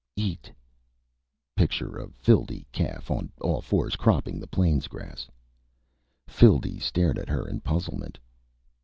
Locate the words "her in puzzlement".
7.29-8.17